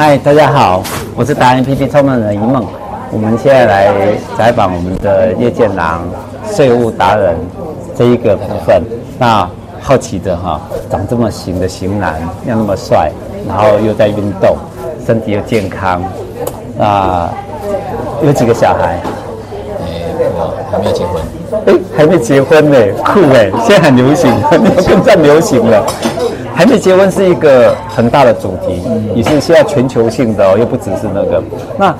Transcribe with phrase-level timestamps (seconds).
[0.00, 0.80] 嗨，大家好，
[1.16, 2.64] 我是达人 P P 创办人一梦。
[3.10, 3.92] 我们现在来
[4.36, 6.06] 采访我们的叶剑郎
[6.52, 7.36] 税务达人
[7.96, 8.80] 这一个部分。
[9.18, 9.50] 那
[9.80, 12.14] 好奇的哈，长这么型的型男，
[12.46, 13.10] 又那么帅，
[13.48, 14.56] 然后又在运动，
[15.04, 16.00] 身体又健康，
[16.78, 17.34] 啊，
[18.22, 19.00] 有几个小孩？
[20.70, 21.22] 还没有结婚。
[21.66, 23.50] 哎，还没结婚呢，酷哎！
[23.66, 24.30] 现在很流行，
[24.80, 25.84] 现在流行了。
[26.54, 28.82] 还没结婚是一个很大的主题，
[29.14, 31.42] 也是现在全球性的哦，又不只是那个。
[31.78, 31.94] 那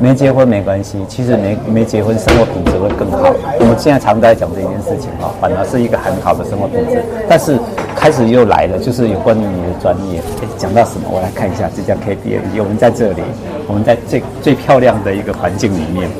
[0.00, 3.32] 没结婚没关系，其实没没结婚生活品质会更好。
[3.60, 7.04] 我们现在常在讲这件事情哦，反而是一个很好的生活品质。
[7.28, 7.56] 但是
[7.94, 10.18] 开始又来了，就是有关于你的专业。
[10.42, 11.06] 哎，讲到什么？
[11.08, 13.22] 我来看一下这家 KPMG，我们在这里，
[13.68, 16.10] 我们在最最漂亮的一个环境里面。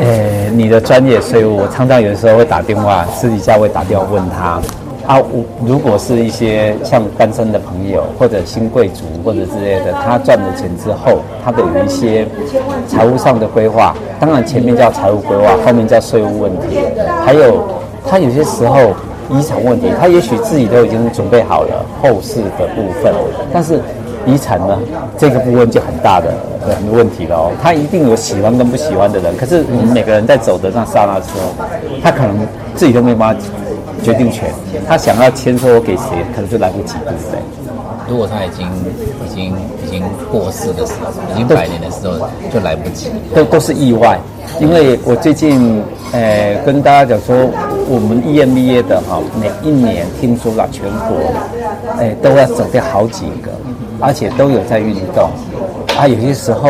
[0.00, 4.60] 哎，你的专业税务，我常常有的时候会打电话，私底下会打电话问他。
[5.04, 12.24] 啊，我如果是一些像单身的朋友，或者新贵族，或者之类的，他赚了钱之后，他的有一些
[12.86, 16.78] 财务上的规划，当然前面叫财务规划，后面叫税务问题，
[17.24, 17.66] 还有
[18.08, 18.94] 他有些时候
[19.28, 23.12] 遗产问题，他也许自己都已经准备好了后事的部分，
[23.52, 23.80] 但是
[24.26, 24.78] 遗产呢，
[25.18, 26.32] 这个部分就很大的
[26.66, 27.52] 很多问题了哦。
[27.62, 31.64] 他一定有喜欢跟不喜欢的人，可是我们每个人在走的那刹那的时候，
[32.02, 32.36] 他可能
[32.74, 33.42] 自己都没有办法。
[34.02, 34.52] 决定权，
[34.88, 36.02] 他想要签收给谁，
[36.34, 37.38] 可能就来不及，对不对？
[38.08, 38.66] 如果他已经
[39.24, 39.54] 已经
[39.86, 43.12] 已经过世的时候，已经百年的时候，就来不及。
[43.32, 44.18] 都都是意外，
[44.58, 47.48] 因为我最近呃跟大家讲说，
[47.88, 51.16] 我们 EMBA 的哈，每一年听说了全国，
[52.00, 53.52] 哎都要走掉好几个，
[54.02, 55.30] 而且都有在运动，
[55.96, 56.68] 啊有些时候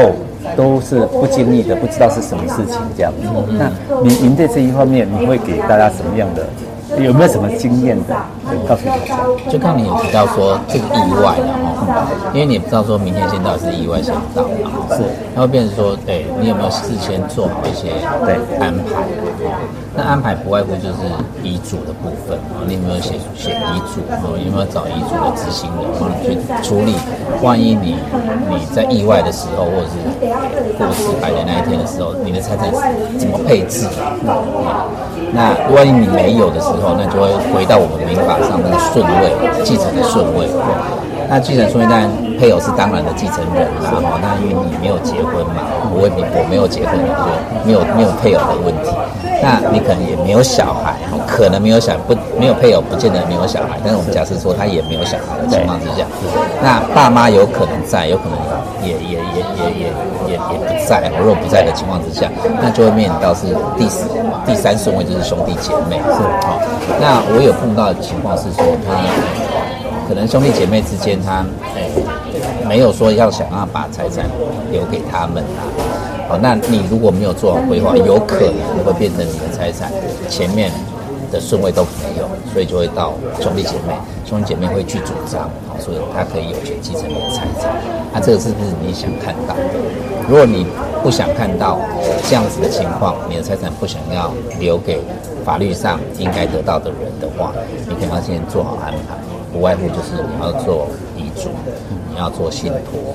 [0.55, 3.27] 都是不经意的，不知道是什么事情这样子。
[3.49, 6.47] 嗯、那您您在这一方面，你会给大家什么样的？
[6.99, 8.15] 有没有什么经验的？
[8.69, 9.19] 告诉大家，
[9.51, 11.87] 就看你有提到说这个意外然后，
[12.35, 15.03] 因为你也不知道说明天先到是意外先到，然后是，
[15.35, 17.89] 然后变成说，对你有没有事先做好一些
[18.25, 19.07] 对安排？
[19.95, 20.99] 那安排不外乎就是
[21.43, 24.01] 遗嘱的部分啊，你有没有写写遗嘱？
[24.25, 26.95] 哦，有没有找遗嘱的执行人帮你去处理？
[27.43, 27.97] 万一你
[28.49, 29.97] 你在意外的时候，或者是
[30.79, 32.71] 过世百年那一天的时候，你的财产
[33.19, 33.87] 怎么配置？
[35.33, 39.33] 那万一你没有的时候，那就会回到我们民法上那个顺位，
[39.65, 40.47] 继承的顺位。
[41.29, 44.21] 那继承顺位当然配偶是当然的继承人啦，哈。
[44.21, 47.33] 那因为你没有结婚嘛，我你我没有结婚，就
[47.65, 48.93] 没有没有配偶的问题。
[49.41, 50.95] 那你可能也没有小孩，
[51.27, 53.81] 可能没有小不没有配偶，不见得没有小孩。
[53.83, 56.05] 但是我们假设说他也没有小孩的情况之下，
[56.63, 58.37] 那爸妈有可能在，有可能
[58.83, 59.87] 也也也也也
[60.29, 61.11] 也也不在。
[61.19, 63.47] 如果不在的情况之下，那就会面临到是
[63.79, 64.09] 第四
[64.47, 66.61] 第三顺位就是兄弟姐妹，是好。
[67.01, 69.01] 那我有碰到的情况是说他。
[70.09, 71.43] 可能兄弟姐妹之间，他
[72.69, 74.27] 没有说要想要把财产
[74.71, 75.65] 留给他们啊。
[76.29, 78.41] 好，那你如果没有做好规划，有可
[78.77, 79.91] 能会变成你的财产
[80.29, 80.71] 前面
[81.33, 83.95] 的顺位都没有，所以就会到兄弟姐妹，
[84.27, 87.73] 兄弟姐妹会去主张，好，所以他可以有权继承你的财产。
[88.13, 89.57] 那这个是不是你想看到？
[90.29, 90.67] 如果你
[91.03, 91.81] 不想看到
[92.29, 95.01] 这样子的情况，你的财产不想要留给
[95.45, 97.53] 法律上应该得到的人的话，
[97.89, 99.17] 你可能要先做好安排。
[99.53, 101.51] 不外乎就是你要做遗嘱，
[102.23, 103.15] 要做信托。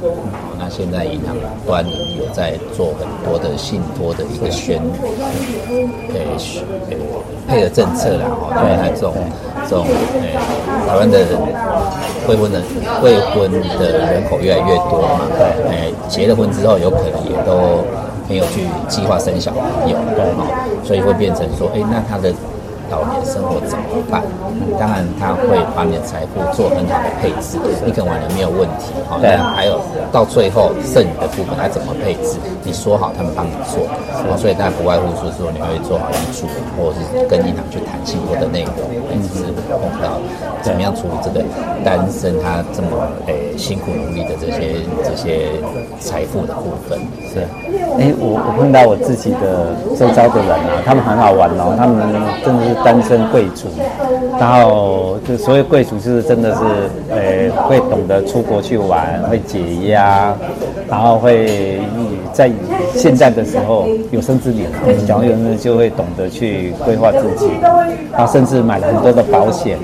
[0.60, 1.36] 那现在银行
[1.66, 4.82] 端有在做很多的信托的一个宣，
[6.14, 6.20] 呃，
[7.48, 9.14] 配合政策啦，哈，因为它这种
[9.68, 10.26] 这种，呃，
[10.88, 11.26] 台湾的
[12.28, 12.62] 未婚的
[13.02, 15.42] 未婚的人口越来越多嘛，对，
[15.72, 17.84] 哎，结了婚之后有可能也都
[18.28, 22.34] 没有去计划生小朋友，对，所以会变成说，哎，那他的。
[22.90, 24.24] 老年生活怎么办？
[24.48, 28.96] 嗯，当然他会把你的财富做很好的配置，你可能完全没有问题。
[29.10, 29.80] 好，对，还有
[30.12, 32.40] 到最后剩余的部分，他怎么配置？
[32.64, 33.84] 你说好，他们帮你做。
[34.24, 36.48] 好，所以大家不外乎是说，你会做好遗嘱，
[36.80, 38.72] 或者是跟银行去谈信托的内容，
[39.12, 40.16] 一直是碰到
[40.62, 41.44] 怎么样处理这个
[41.84, 42.88] 单身他这么
[43.28, 45.50] 诶辛苦努力的这些这些
[46.00, 46.98] 财富的部分。
[47.34, 47.42] 是，
[48.00, 52.00] 哎，我我碰到我自己的周遭的人啊，他们很好玩哦，他们
[52.46, 52.77] 真的是。
[52.84, 53.68] 单身贵族，
[54.40, 56.62] 然后就所谓贵族，就是真的是，
[57.10, 59.60] 呃，会懂得出国去玩，会解
[59.90, 60.34] 压，
[60.88, 61.80] 然后会
[62.34, 62.50] 在
[62.96, 64.70] 现在的时候有生之年，
[65.06, 67.50] 讲有人就会懂得去规划自己，
[68.12, 69.78] 然后甚至买了很多的保险，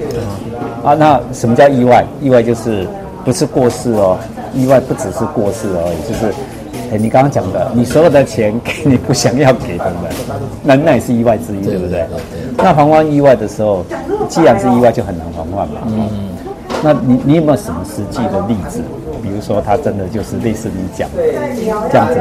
[0.83, 2.05] 啊，那什么叫意外？
[2.21, 2.87] 意外就是
[3.25, 4.17] 不是过世哦，
[4.53, 6.33] 意外不只是过世而已，就是。
[6.93, 9.95] 哎，你刚刚讲的，你所有的钱给你不想要给的人，
[10.61, 12.05] 那那也是意外之一，对不对？
[12.55, 13.83] 那还完意外的时候，
[14.29, 15.81] 既然是意外，就很难还完嘛。
[15.87, 16.29] 嗯，
[16.83, 18.79] 那你你有没有什么实际的例子？
[19.23, 21.23] 比如说他真的就是类似你讲的
[21.89, 22.19] 这样子，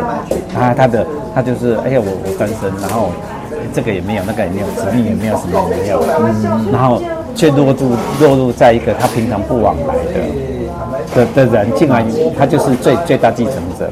[0.54, 3.10] 他他的他就是哎呀我我单身，然后
[3.74, 7.02] 这个也没有，那个也没有，子女也没有，什么也没有，嗯，然后
[7.34, 7.90] 却落入
[8.20, 10.20] 落入在一个他平常不往来的
[11.14, 12.04] 的的人进来，
[12.38, 13.88] 他就是最最大继承者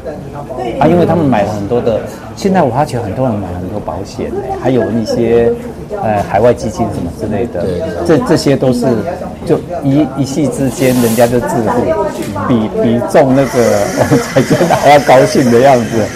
[0.78, 2.00] 啊，因为他们买了很多的，
[2.36, 4.30] 现在我发觉很多人买很多保险，
[4.62, 5.52] 还有一些。
[6.04, 7.64] 呃，海外基金什么之类的，
[8.06, 8.86] 这这些都是
[9.44, 11.82] 就一一夕之间，人家就致富，
[12.46, 13.84] 比比中那个
[14.22, 16.06] 彩券还要高兴的样子，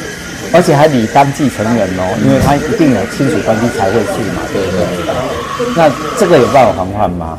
[0.54, 5.74] 而且还理当继承人哦，因为他一定有亲属关系才会去嘛，对不对？
[5.76, 7.36] 那这个有办法还换吗？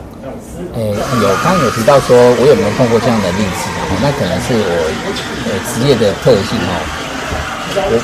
[0.75, 0.92] 诶，
[1.22, 3.69] 有，刚刚有提到说，我有没有碰过这样的例子？
[4.01, 4.72] 那可能是我
[5.48, 6.74] 呃职业的特性哦。
[7.75, 8.00] 我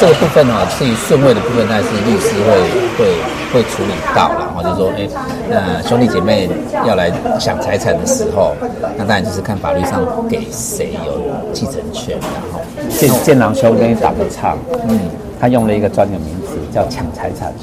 [0.00, 2.50] 这个部分哦，至于顺位的部分，但是律师会
[2.98, 3.14] 会。
[3.54, 5.08] 会处理到，然后就说，哎，
[5.48, 6.50] 那兄弟姐妹
[6.84, 7.08] 要来
[7.38, 8.52] 抢财产的时候，
[8.96, 11.22] 那当然就是看法律上给谁有
[11.52, 14.56] 继承权，然后建建郎兄跟你打个岔，
[14.88, 14.98] 嗯，
[15.40, 17.54] 他用了一个专有名词叫抢财产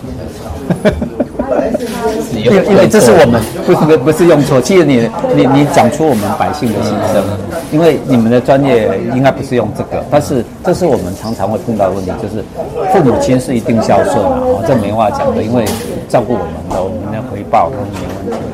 [2.34, 7.24] 因为因为这是我们不是不是用错，其实你你你讲出我们百姓的心声，
[7.72, 12.44] 因为你们的专业应该不是用这个，但是这是我们常常会碰到的问题，就是
[12.92, 15.66] 父母亲是一定孝顺啊，这没话讲的，因为
[16.08, 18.46] 照顾我们的，我们的回报都没问题。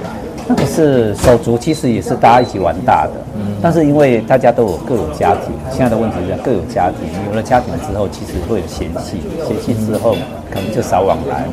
[0.55, 10.15] 可是手足其实也是大家一起玩大的，嗯但是因为大家都有各有家庭，现在的问题是各有家庭，有了家庭之后，其实会有嫌隙，嫌隙之后
[10.51, 11.43] 可能就少往来。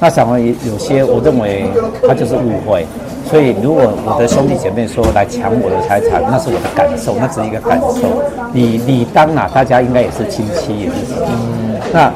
[0.00, 1.64] 那想问有些，我认为
[2.06, 2.86] 他就是误会。
[3.30, 8.22] 所以如果我的兄弟姐妹说来抢我的财产，那是我的感受，那只是一个感受。
[8.52, 11.32] 你你当啊，大家应该也是亲戚，也是亲戚。
[11.92, 12.12] 那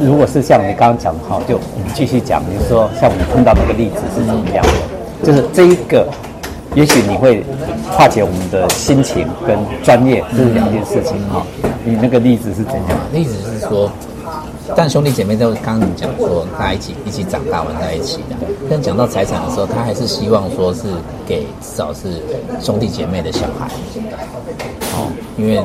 [0.00, 4.93] 如果是像你刚刚讲的哈，就我们继续讲，比如说像我们碰到那个例子是怎么样的？
[5.24, 6.06] 就是这一个，
[6.74, 7.42] 也许你会
[7.90, 11.44] 化解我们的心情跟专业，这是两件事情哈。
[11.84, 12.98] 你那个例子是怎样？
[13.12, 13.90] 例子是说，
[14.76, 18.36] 但兄弟姐妹都刚刚你讲说，大家一起一起长大玩在一起的。
[18.68, 20.82] 但讲到财产的时候，他还是希望说是
[21.26, 22.22] 给至少是
[22.60, 23.68] 兄弟姐妹的小孩。
[24.92, 25.62] 哦，因为。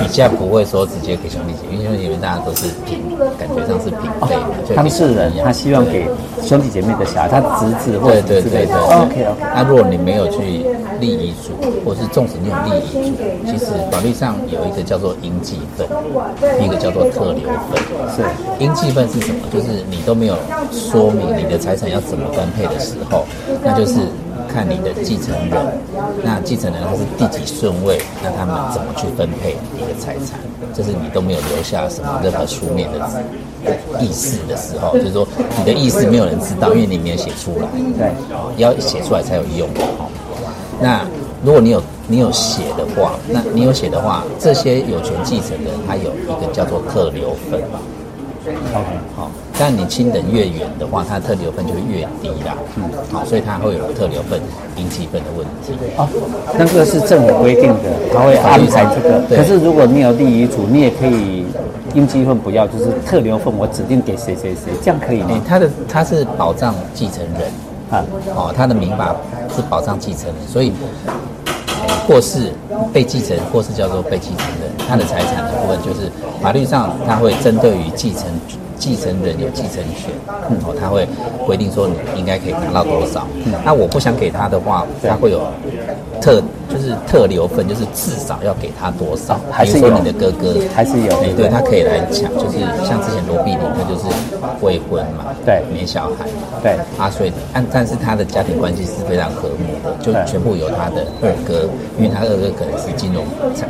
[0.00, 3.02] 你现在不会说直接给兄弟姐妹，因为因为大家都是平，
[3.36, 4.54] 感觉上是平辈嘛。
[4.74, 6.06] 当事人他希望给
[6.42, 8.74] 兄弟姐妹的小孩，他侄子或者对对对对。
[8.74, 9.42] OK OK。
[9.54, 10.64] 那如果你没有去
[11.00, 11.50] 立遗嘱，
[11.84, 15.86] 或是纵使你有立遗嘱，其实法律上有一个叫做应继分，
[16.62, 17.82] 一个叫做特留分。
[18.14, 18.22] 是
[18.60, 19.40] 应继分是什么？
[19.52, 20.36] 就是你都没有
[20.70, 23.24] 说明你的财产要怎么分配的时候，
[23.64, 23.98] 那就是。
[24.48, 25.78] 看你的继承人，
[26.24, 30.40] 那继承人他是第几顺位，那他们怎么去分配你的财产？
[30.74, 32.98] 就是你都没有留下什么任何书面的
[34.00, 35.26] 意思的时候，就是说
[35.58, 37.68] 你的意思没有人知道，因为你没有写出来。
[37.96, 38.12] 对，
[38.56, 39.68] 要写出来才有用。
[40.80, 41.04] 那
[41.44, 47.60] 如果你有你有写的话，那你有写的话，这些有权继承人他有一个叫做特留分。
[48.46, 49.30] OK，好。
[49.60, 52.54] 但你亲等越远的话，它的特留分就会越低啦。
[52.76, 54.40] 嗯，好，所以它会有特留分、
[54.76, 55.72] 应继分的问题。
[55.96, 56.08] 哦，
[56.56, 59.20] 那个是政府规定的，他会安排这个。
[59.36, 61.44] 可是如果你有立遗嘱，你也可以
[61.94, 65.30] 应继分不要，就是特留份我指定给谁谁谁，这样可以吗？
[65.46, 67.50] 他的他是保障继承人
[67.90, 68.04] 啊，
[68.36, 69.16] 哦，他的民法
[69.56, 70.72] 是保障继承人，所以
[72.06, 72.52] 或是
[72.92, 76.10] 被继承，或是叫做被继承人，他的财产的部分就是
[76.42, 78.24] 法律上他会针对于继承。
[78.78, 80.08] 继承人有继承权，
[80.48, 81.04] 嗯，哦，他会
[81.44, 83.26] 规定说你应该可以拿到多少，
[83.64, 85.42] 那我不想给他的话，他会有
[86.20, 86.40] 特。
[86.78, 89.40] 就是特留份，就是至少要给他多少？
[89.50, 91.12] 还是说你的哥哥还是有？
[91.18, 94.06] 哎，对他可以来抢，就是像之前罗碧玲，他就是
[94.62, 101.68] 未婚嘛，对，没小孩嘛，对，啊，所以但但是他的家庭关系是非常和睦的，就全部由他的二哥，
[101.98, 103.66] 因为他二哥可能是金融财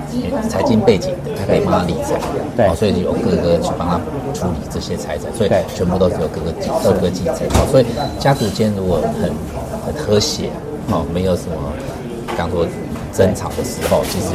[0.48, 2.20] 财经背景的，他可以帮他理财，
[2.54, 3.96] 对，所以由哥哥去帮他
[4.34, 6.52] 处理这些财产，所以全部都是由哥哥
[6.84, 7.86] 二哥继承，所以
[8.18, 9.32] 家族间如果很
[9.86, 10.50] 很和谐，
[10.90, 11.56] 哦，没有什么，
[12.36, 12.66] 刚说。
[13.12, 14.26] 争吵的时候，其实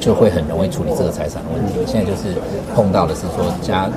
[0.00, 1.74] 就会很容易处理这个财产的问题。
[1.86, 2.36] 现在就是
[2.74, 3.88] 碰到的是说家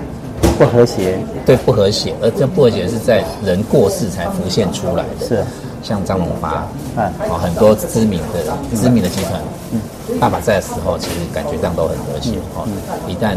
[0.57, 5.25] 不和谐，对不和谐，而这不和谐是在人过世才浮现出来的。
[5.27, 5.43] 是，
[5.81, 9.81] 像张荣发，嗯，啊，很多知名的知名的集团，嗯，
[10.19, 12.31] 爸爸在的时候，其实感觉上都很和谐。
[12.55, 12.67] 哦，
[13.07, 13.35] 一旦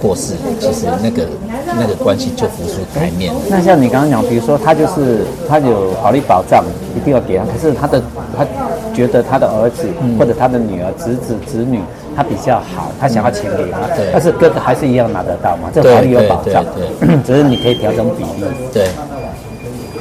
[0.00, 1.26] 过世，其实那个
[1.66, 3.34] 那个关系就浮出台面。
[3.48, 6.64] 那像你刚刚讲，比如说他就是他有法律保障，
[6.96, 8.00] 一定要给他，可是他的
[8.36, 8.46] 他。
[8.96, 9.86] 觉得他的儿子
[10.18, 11.78] 或者他的女儿、侄子、侄女
[12.16, 15.68] 他比较好，他想要钱给他，但是哥哥还是一样拿得到嘛？
[15.74, 16.64] 这法律有保障，
[17.26, 18.46] 只是你可以调整比例。
[18.72, 18.88] 对，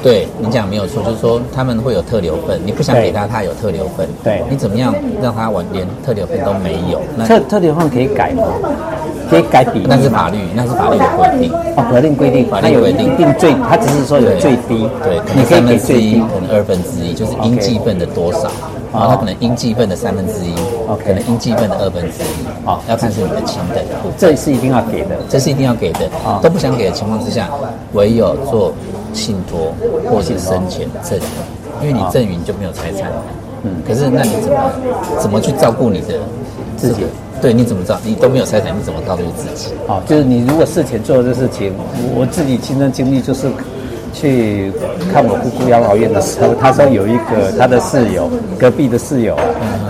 [0.01, 4.07] 对你讲没有错，就是说他们会有特留份，你不想给他，他有特留份。
[4.23, 7.01] 对，你怎么样让他完连特留份都没有？
[7.17, 8.43] 那特特留份可以改吗？
[9.27, 9.87] 可以改比例？
[9.89, 11.51] 那是法律，那是法律的规定。
[11.75, 14.87] 哦，法定规定，法律规定一定最，他只是说有最低。
[15.03, 18.51] 对，可能三分之一，可能二分之一，就是应继份的多少。
[18.95, 20.55] 然后他可能应继份的三分之一
[20.87, 24.13] ，OK，可能应继份的二分之一，啊，要看是你的亲等的部分。
[24.17, 26.05] 这是一定要给的，这是一定要给的。
[26.25, 27.49] 啊，都不想给的情况之下，
[27.91, 28.73] 唯有做
[29.13, 29.73] 信托
[30.09, 31.21] 或是生前赠与，
[31.81, 33.11] 因为你赠与你就没有财产。
[33.63, 34.71] 嗯，可是那你怎么
[35.19, 36.13] 怎么去照顾你的
[36.77, 37.05] 自己？
[37.41, 38.73] 对，你怎么知道你都没有财产？
[38.77, 39.73] 你怎么告诉自己？
[39.87, 41.73] 啊，就是你如果事前做的这事情，
[42.15, 43.51] 我自己亲身经历就是。
[44.15, 44.71] 去
[45.11, 49.43] 看我姑姑养老院的时候，他说有一个他的室友，隔壁的室友啊，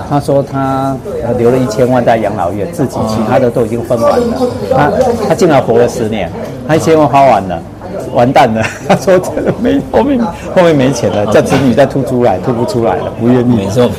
[0.09, 0.97] 他说他
[1.37, 4.25] 留了一千万在养老院，自己其他的都已经分完了。
[4.75, 4.91] 他
[5.29, 6.27] 他竟然活了十年，
[6.67, 7.61] 他一千万花完了，
[8.15, 8.63] 完蛋了。
[8.87, 10.19] 他说真的没后面
[10.55, 13.55] 后面没钱了，叫子女再吐出来，吐不出来了，不愿意。
[13.55, 13.89] 没错，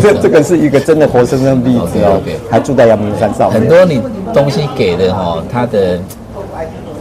[0.00, 2.18] 这 这个是一个真的活生生的例子哦。
[2.50, 3.50] 还住在阳明山上。
[3.50, 4.00] 很多你
[4.32, 5.98] 东西给的哈，他的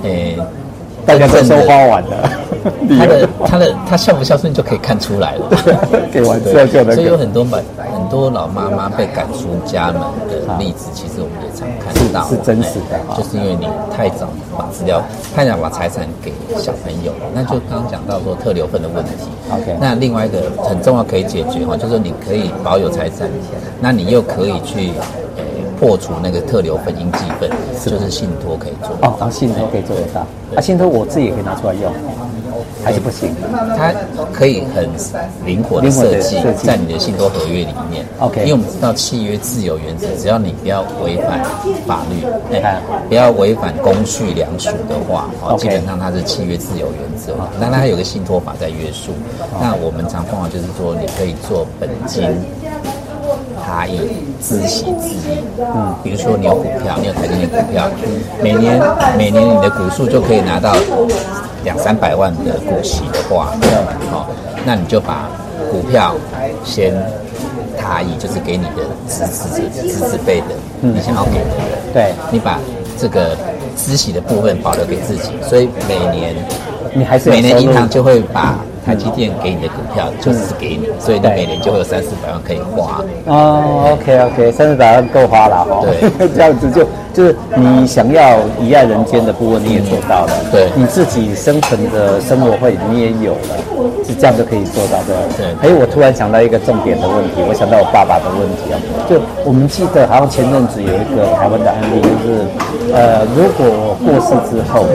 [0.03, 0.37] 诶。
[1.07, 2.31] 大家都收花完了，
[2.97, 5.49] 他的他的他孝不孝顺就可以看出来了。
[6.11, 6.95] 给完之后就能。
[6.95, 7.61] 所以有很多买
[7.93, 12.27] 很多老妈妈被赶出家门的例子，其实我们也常看到。
[12.27, 15.01] 是真实的，就是因为你太早把资料、
[15.35, 19.11] 太早把财产给小朋友，那就刚刚讲到说特留份的问题。
[19.51, 19.77] OK。
[19.79, 23.29] 那另外一个很重要可以解决哈，就是你可以保有财产，
[23.79, 24.91] 那你又可以去。
[25.77, 27.49] 破除那个特留份、应继份，
[27.85, 29.13] 就是信托可以做哦。
[29.19, 30.21] 然后信托可以做得到。
[30.55, 31.91] 啊，信托我自己也可以拿出来用，
[32.85, 33.35] 还是不行？
[33.75, 33.91] 它
[34.31, 34.87] 可以很
[35.43, 38.05] 灵活的设计在你的信托合约里面。
[38.19, 41.43] OK，因为我们知道契约自由原则，只要你不要违反
[41.87, 42.23] 法律，
[42.55, 47.33] 哎，不要违反公序良俗的话，哦，基本上它是契约自由原则。
[47.59, 49.11] 当然它有个信托法在约束。
[49.59, 52.23] 那我们常碰到就是说，你可以做本金。
[53.65, 53.99] 他以
[54.39, 57.89] 自喜自益，嗯，比如说你有股票，你有台积电股票，
[58.43, 58.79] 每年
[59.17, 60.75] 每年你的股数就可以拿到
[61.65, 63.51] 两三百万的股息的话，
[64.09, 64.29] 好，
[64.63, 65.27] 那你就把
[65.69, 66.15] 股票
[66.63, 66.93] 先
[67.77, 72.59] 他以，就是给你的资资资资辈的，你想要给的，对，你把
[72.97, 73.35] 这个
[73.75, 76.33] 资息的部分保留给自己，所以每年
[76.93, 78.57] 你还是每年银行就会把。
[78.85, 83.03] 台积电给你的股票就是给你，所以你每年就会有三四百万可以花。
[83.25, 85.81] 哦，OK OK，三四百万够花了哈。
[85.81, 93.55] 对， 这样子就就是你想要遗爱人间的部分你也做到了，对，你自己生存的生活费你也有了，
[94.05, 95.15] 是这样就可以做到的。
[95.37, 95.45] 对。
[95.61, 98.75] 还有我突然想到一个重点的问题，我想到我爸爸的问题啊，
[99.09, 102.43] 就我们记得好像前阵子有一个台湾的案例，就是
[102.93, 104.85] 呃，如果我过世之后，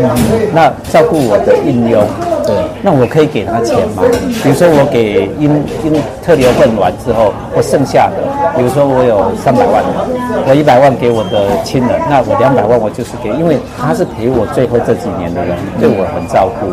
[0.53, 2.05] 那照顾我的应佣。
[2.43, 4.03] 对，那我可以给他钱吗？
[4.43, 5.93] 比如说我给因因
[6.25, 8.17] 特留份完之后，我剩下的，
[8.61, 9.83] 比如说我有三百万，
[10.47, 16.69] 我一百万给我的亲人，那我两百万我就是给，因为他是陪我最后这几年的人，对我很照顾，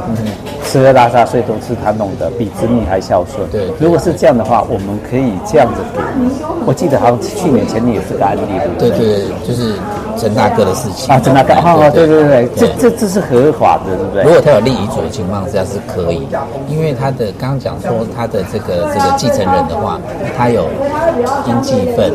[0.68, 3.40] 吃喝拉撒睡都是他弄的，比子女还孝顺。
[3.50, 6.04] 对，如果是这样的话，我们可以这样子给。
[6.68, 8.42] 我记得好像去年前年也是个案例，
[8.78, 9.80] 对对对，就是
[10.18, 14.24] 陈大哥的事情啊，陈大哥，好好，对对对，这这这是合法的，对不对？
[14.24, 15.64] 如果他有立遗嘱的情况下。
[15.68, 20.00] 是可以的，因为他的刚刚讲说他的这个这个继承人的话，
[20.38, 20.64] 他有
[21.46, 22.14] 应继份，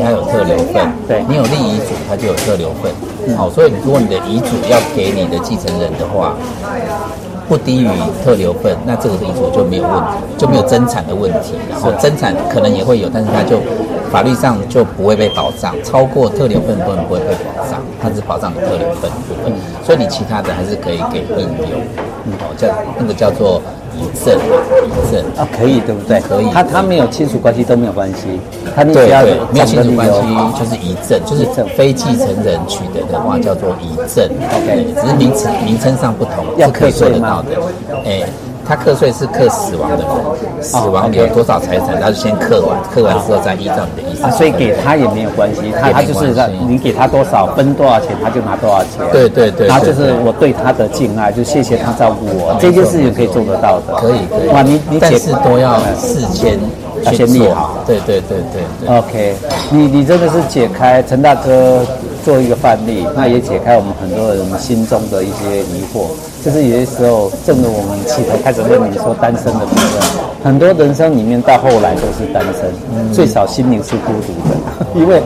[0.00, 2.92] 他有特留份，对，你有立遗嘱，他就有特留份。
[3.36, 6.36] 好，所以如果你的遗嘱要给你的继承人的话，
[7.48, 7.88] 不低于
[8.24, 11.54] 特留份，那这个遗嘱就没有问题，就没有增产的问题。
[11.68, 13.58] 然后增产可能也会有，但是他就
[14.08, 19.52] 法律上就不会被保障，超过特留份部分不会被保障，它只保障特留份部分，
[19.84, 21.80] 所以你其他的还是可以给印佣。
[22.40, 23.62] 哦，叫那个叫做
[23.96, 26.20] 遗赠，遗赠啊，可以对不对？
[26.20, 28.38] 可以，他他没有亲属关系都没有关系，
[28.76, 30.12] 他你只要没有亲属关系
[30.58, 31.46] 就是遗赠，就是
[31.76, 37.48] 非继承人取得的话叫做遗赠，OK，只是名词名称上不同，要可以做得到的，
[38.04, 38.22] 哎。
[38.68, 44.22] 他课税是课死亡的人，死亡有多少财产，他就先课完，课完之后再依照你的意思。
[44.22, 49.02] 啊，所以给他也没有关系，他他就是让你给他多少分多少钱，他就拿多少钱。
[49.10, 49.66] 对对对。
[49.66, 53.94] 然后就是我对他的敬爱，就谢谢他照顾我，这件事情可以做得到的。
[53.96, 54.48] 可以可以。
[54.48, 56.58] 哇，你你但是都要事先
[57.14, 57.78] 先立好。
[57.86, 58.96] 对对对对。
[58.98, 59.34] OK，
[59.70, 61.80] 你你真的是解开陈大哥
[62.28, 66.12] 做一个范例，那也解开我们很多人心中的一些疑惑。
[66.44, 70.02] 就是有些时候，正如我们起头开始问你说单身的部分，
[70.44, 74.54] 很多人生里面到后来都是单身，最少心灵是孤独的，
[74.94, 75.22] 因为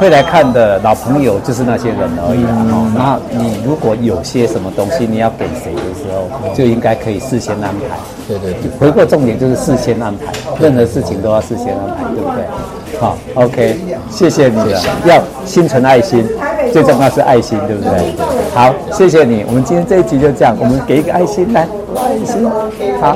[0.00, 2.42] 会来看的老朋友就是那些人而已。
[2.72, 8.00] 哦，那你如果有些什么东西你要给谁的时候，就应该可以事先安排。
[8.26, 12.98] 对对对，回过重点就是事先安排，任何事情都要事先安排，对不对？
[12.98, 13.78] 好，OK，
[14.08, 14.80] 谢谢你了。
[15.04, 16.26] 要心存爱心，
[16.72, 17.92] 最重要是爱心，对不对？
[18.54, 19.44] 好，谢谢你。
[19.46, 22.48] 我们今天这一集就这样，我们给一个爱心来，爱心，
[23.02, 23.14] 好。